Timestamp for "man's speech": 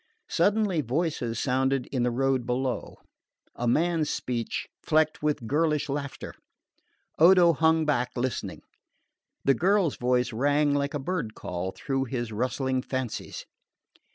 3.67-4.65